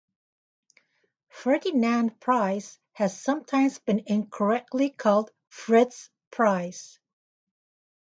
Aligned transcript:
Ferdinand 1.29 2.19
Preiss 2.19 2.79
has 2.93 3.15
sometimes 3.21 3.77
been 3.77 4.01
incorrectly 4.07 4.89
called 4.89 5.29
Fritz 5.49 6.09
Preiss. 6.31 6.97